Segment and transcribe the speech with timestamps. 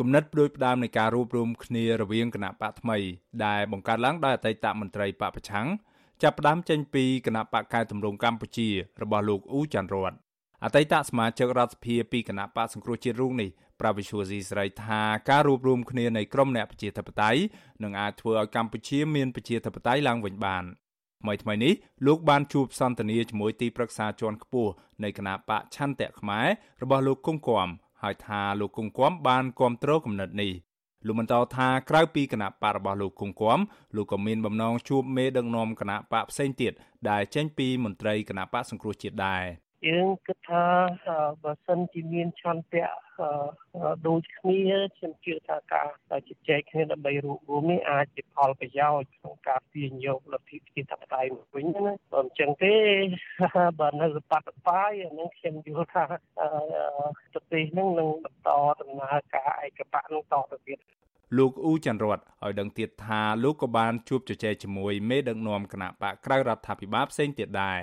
[0.00, 2.98] គំនិតផ្ដួចផ្ដើមនៃការរួបរមគ្នារវាងគណៈបកថ្មី
[3.44, 5.66] ដែលបង្កើតឡើងដោយអតីតមន្ត្រីបកប្រឆាំង
[6.22, 8.68] ចាប់ផ្ដើមចេញពីគណៈបកកែតម្រង់កម្ពុជា
[9.02, 10.12] របស់លោកអ៊ូចាន់រត
[10.64, 13.50] អតីតសមាជិករដ្ឋសភាពីគណៈបកសង្គ្រោះជាតិរូបនេះ
[13.80, 17.40] ប្រាវិឈូស៊ីស្រីថាការរួបរមគ្នានៃក្រមអ្នកប្រជាធិបតេយ្យ
[17.82, 20.64] នឹងអាចធ្វើឲ្យកម្ពុជាមានប្រជាធិបតេយ្យឡើងវិញបាន
[21.22, 21.74] ថ្មីថ្មីនេះ
[22.06, 24.72] លោកបានជួបសន្ទនាជាមួយទីប្រឹក្សាជាន់ខ្ពស់
[25.04, 26.46] នៃគណៈបកឆន្ទៈខ្មែរ
[26.82, 27.68] របស់លោកគង្គគំ
[28.02, 30.52] ហើយថាលោកគង់គំបានគ្រប់គ្រងគំនិតនេះ
[31.06, 33.58] លោកបន្តថាក្រៅពីគណៈបករបស់លោកគង់គំ
[33.96, 36.72] លោកក៏មានបំណងជួបមេដឹកនាំគណៈបកផ្សេងទៀត
[37.10, 39.44] ដែលចេញពីមន្ត្រីគណៈបកសង្គ្រោះជាតិដែរ
[39.86, 40.64] យើងគិតថា
[41.42, 42.88] បើសិនជាមានឆន្ទៈ
[44.06, 44.60] ដូចគ្នា
[44.96, 52.76] ខ្ញុំជឿថាការជជែកគ្នាដើម្បីរួបរวมនេះអាចជាផលប្រយោជន៍ក្នុងការទាញយកលទ្ធិប្រជាធិបតេយ្យមកវិញណាបើមិនចឹងទេ
[53.80, 58.48] បើនៅសបត្តិបាយអានឹងខ្ញុំយល់ថាប្រ ទេសនឹងនឹងបន្ត
[58.80, 60.78] ដំណើរការឯកបៈនឹងតទៅទៀត
[61.38, 67.80] លោកអ៊ូច័ន្ទរតឲ្យដឹងទៀតថាលោកក៏បានជួបជជែកជាមួយមេដឹកនាំគណៈបកក្រៅរដ្ឋាភិបាលផ្សេងទៀតដែរ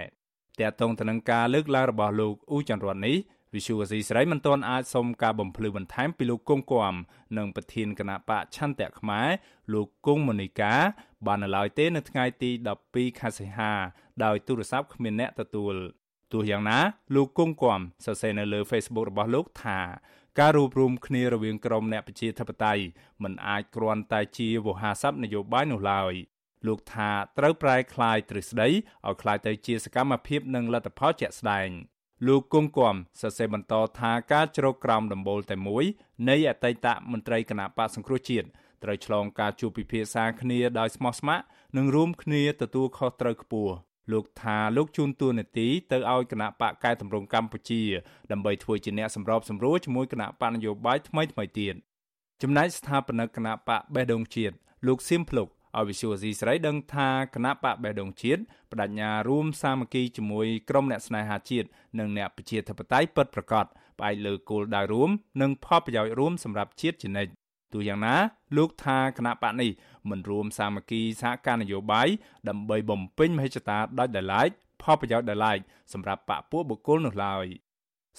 [0.59, 3.17] តាក់ទងទៅនឹងការលើកឡើងរបស់លោកអ៊ូចន្ទរតនេះ
[3.55, 6.93] វិសុវអសីស្រីមិនទាន់អាចសុំការបំភ្លឺបន្ថែមពីលោកគង់គំ
[7.37, 9.29] និងប្រធានគណៈបកឆន្ទៈខ្មែរ
[9.73, 10.73] លោកគង់មនីកា
[11.25, 12.49] បាននៅឡើយទេនៅថ្ងៃទី
[12.85, 13.71] 12ខែសីហា
[14.23, 15.75] ដោយទូរស័ព្ទគ្មានអ្នកទទួល
[16.35, 16.79] ទោះយ៉ាងណា
[17.15, 19.79] លោកគង់គំសរសេរនៅលើ Facebook របស់លោកថា
[20.39, 22.83] ការរួបរวมគ្នារវាងក្រុមអ្នកប្រជាធិបតេយ្យ
[23.23, 26.13] មិនអាចគ្រាន់តែជាវោហារស័ព្ទនយោបាយនោះឡើយ
[26.67, 31.69] លោកថាត្រូវប្រែក្លាយទ្រឹស្ដីឲ្យក្លាយទៅជាសកម្មភាពនិងលទ្ធផលជាក់ស្ដែង
[32.27, 35.85] លោកគង់គំសរសេរបន្តថាការជ្រកក្រោមដំបូលតែមួយ
[36.29, 38.47] នៃអតីតមន្ត្រីគណៈបកសង្គ្រោះជាតិ
[38.83, 41.45] ត្រូវឆ្លងការជួបពិភាក្សាគ្នាដោយស្មោះស្ម័គ្រ
[41.77, 43.73] និងរួមគ្នាទទួលខុសត្រូវខ្ពស់
[44.11, 47.81] លោកថាលោកជូនតួនាទីទៅឲ្យគណៈបកកែតម្រង់កម្ពុជា
[48.31, 51.75] ដើម្បីធ្វើជាអ្នកសម្របសម្រួលជាមួយគណៈបកនយោបាយថ្មីថ្មីទៀត
[52.41, 54.55] ចំណែកស្ថាបនិកគណៈបកបេះដូងជាតិ
[54.87, 61.67] លោកសៀមភ្លុកឲ្យវិសុវអាស៊ីសេរីដឹងថាគណៈបកបេះដូងជាតិបដិញ្ញារួមសាមគ្គីជាមួយក្រុមអ្នកស្នេហាជាតិ
[61.99, 63.65] និងអ្នកប្រជាធិបតេយ្យពិតប្រាកដ
[63.99, 65.09] ផ្អែកលើគោលដៅរួម
[65.41, 67.31] និងផលប្រយោជន៍រួមសម្រាប់ជាតិជានិច្ច
[67.75, 68.15] ទោះយ៉ាងណា
[68.57, 69.71] លោកថាគណៈបកនេះ
[70.09, 72.07] មិនរួមសាមគ្គីសហការនយោបាយ
[72.49, 74.49] ដើម្បីបំពេញមហិច្ឆតាដាច់ដោយឡែក
[74.81, 75.57] ផលប្រយោជន៍ដោយឡែក
[75.93, 77.45] សម្រាប់បកពួកបុគ្គលនោះឡើយ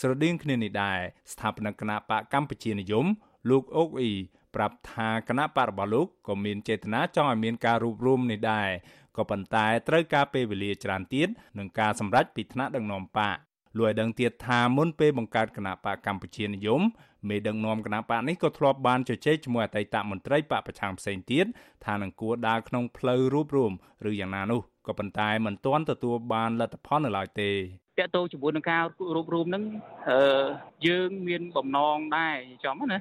[0.00, 0.98] ស្រដៀងគ្នានេះដែរ
[1.32, 3.06] ស្ថាបនិកគណៈបកកម្ពុជានិយម
[3.50, 4.12] លោកអុកអ៊ី
[4.54, 8.68] ប្រាប់ថាគណៈបករបស់លោកក៏មានចេតនាចង់ឲ្យមានការរួបរวมនេះដែរ
[9.16, 11.28] ក៏ប៉ុន្តែត្រូវការពេលវេលាច្រើនទៀត
[11.58, 13.36] នឹងការសម្រេចពីថ្នាក់ដឹកនាំបក
[13.78, 16.82] លោកឲ្យដឹងទៀតថាមុនពេលបង្កើតគណៈបកកម្ពុជានិយម
[17.28, 21.47] មេដឹកនាំគណៈបកនេះក៏ធ្លាប់បានជជែកជាមួយអតីតមន្ត្រីបកប្រឆាំងផ្សេងទៀត
[21.84, 23.72] ថានឹងគួរដើរក្នុងផ្លូវរួបរวม
[24.10, 27.50] ឬយ៉ាងណានោះក៏ប៉ុន្តែមិនទាន់ទទួលបានលទ្ធផលនៅឡើយទេ
[27.98, 28.82] តកតោជាមួយនឹងការ
[29.16, 29.62] រួបរមនឹង
[30.10, 30.46] អឺ
[30.86, 32.98] យើងមានបំណងដែរចំណា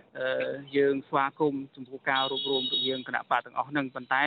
[0.78, 4.24] យើងស្វាគមន៍ចំពោះការរួបរមរវាងគណៈបកទាំងអស់នឹងប៉ុន្តែ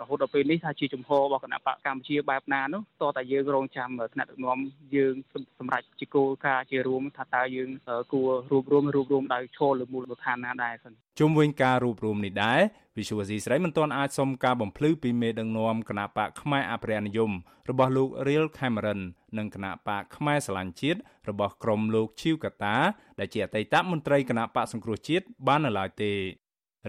[0.00, 4.58] រហូតដល់ពេលនេះថាជាចំហរបស់គណៈបកកម្ពុជាបែបណានោះតោះតែយើងរងចាំថ្នាក់ដឹកនាំ
[4.96, 5.14] យើង
[5.58, 7.70] សម្រាប់ជាគោលការណ៍ជារួមថាតើយើង
[8.12, 12.60] គួររួបរមរួបរមដោយឈលលើមូលដ្ឋានណាដែរសិនជុំវិញការរួបរวมនេះដែរ
[12.98, 17.32] វិសុវស៊ីស្រីមិនទាន់អាចសុំការបំភ្លឺពីមេដឹកនាំគណៈបកខ្មែរអភិរក្សនិយម
[17.70, 19.00] របស់លោក Real Cameron
[19.38, 22.76] និងគណៈបកខ្មែរស្រឡាញ់ជាតិរបស់ក្រុមលោកឈីវកាតា
[23.18, 26.12] ដែលជាអតីតមន្ត្រីគណៈបកសង្គ្រោះជាតិបាននៅឡើយទេ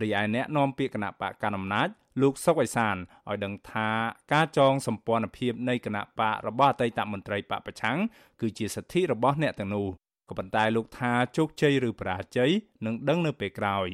[0.02, 1.88] រីឯអ្នកនាំពាក្យគណៈបកកណ្ដាលអំណាច
[2.22, 2.96] លោកសុកអេសាន
[3.30, 3.90] ឲ្យដឹងថា
[4.34, 7.98] ការចងសម្ព័ន្ធភាពនៃគណៈបករបស់អតីតមន្ត្រីបកប្រឆាំង
[8.42, 9.88] គឺជាសិទ្ធិរបស់អ្នកទាំងនោះ
[10.30, 12.52] ក៏ប៉ុន្តែលោកថាជោគជ័យឬបរាជ័យ
[12.86, 13.90] នឹងដឹងនៅពេលក្រោយ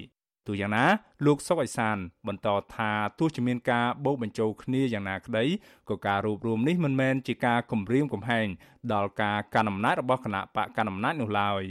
[0.47, 0.85] ទោះយ៉ាងណា
[1.25, 5.45] លោកសុកអេសាន បន្តថាទោះជាមានការបូកបញ្ចូលគ្នាយ៉ាងណាក្តី
[5.89, 8.47] ក៏ការរួបរวมនេះមិនមែនជាការគំរាមកំហែង
[8.93, 11.63] ដល់ការកាន់អំណាចរបស់គណៈបកកាន់អំណាចនោះឡើយ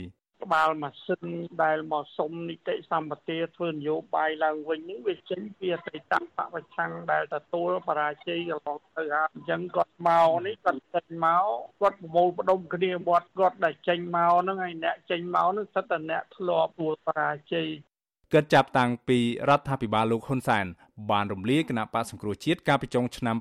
[0.43, 1.25] ក្បាលម៉ាស៊ីន
[1.63, 11.45] ដែលមកសុំនីតិសម្បទាធ្វើនយោបាយឡើងវិញនេះវាចេញពីអតីតបពប្រឆាំងដែលទទួលបរាជ័យកន្លងទៅហើយអញ្ចឹងគាត់មកនេះគាត់ចេញមក
[11.81, 17.67] គាត់ប្រមូលផ្ដុំគ្នាវត្តគាត់ដែលចេញមកហ្នឹងហើយអ្នកចេញមកហ្នឹងសិតតែអ្នកធ្លាប់ពួលបរាជ័យ
[18.33, 19.19] គិតចាប់តាំងពី
[19.49, 20.65] រដ្ឋាភិបាលលោកហ៊ុនសែន
[21.11, 23.35] បានរំលាយគណៈបកសង្គ្រោះជាតិកាលពីចុងឆ្នាំ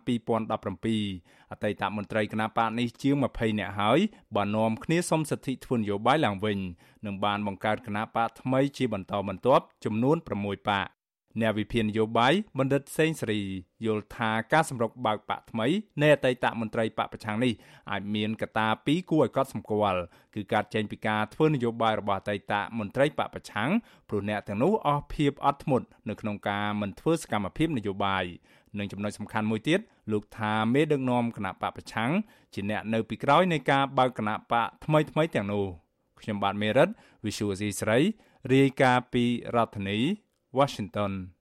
[0.72, 3.98] 2017អតីតមន្ត្រីគណៈបកនេះជាង20នាក់ហើយ
[4.36, 6.58] បាននាំគ្នាសុំសិទ្ធិធ្វើនយោបាយឡើងវិញ
[7.06, 10.86] និងបានបង្កើតគណៈបកថ្មីជាបន្តបន្ទាប់ចំនួន6បក
[11.40, 13.40] អ្នកវិភាគនយោបាយបណ្ឌិតសេងសេរី
[13.86, 15.66] យល់ថាការសម្រុកបើកបកថ្មី
[16.02, 17.52] នៃអតីតមន្ត្រីបកប្រឆាំងនេះ
[17.90, 20.00] អាចមានកត្តាពីរគួរឲ្យកត់សម្គាល់
[20.34, 23.70] គឺការចេញពីការធ្វើនយោបាយរបស់អតីតមន្ត្រីបកប្រឆាំង
[24.08, 28.24] ព្រោះអ្នកទាំងនោះអស់ភាពអត់ធ្មត់នៅក្នុងការមិនធ្វើសកម្មភាពនយោបាយ
[28.78, 29.80] និងចំណុចសំខាន់មួយទៀត
[30.12, 32.10] លោកថាមេដឹកនាំគណៈបកប្រឆាំង
[32.54, 35.64] ជាអ្នកនៅពីក្រោយនៃការបើកគណៈបកថ្មីថ្មីទាំងនោះ
[36.20, 36.88] ខ្ញុំបាទមេរិត
[37.24, 37.98] Visual C ស្រី
[38.52, 39.24] រាយការណ៍ពី
[39.54, 39.98] រដ្ឋធានី
[40.52, 41.34] Washington